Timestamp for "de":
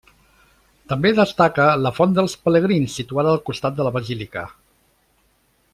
3.81-3.87